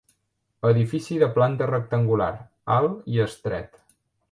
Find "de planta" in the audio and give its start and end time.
1.23-1.67